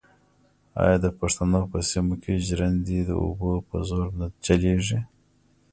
[0.83, 4.99] آیا د پښتنو په سیمو کې ژرندې د اوبو په زور نه چلېږي؟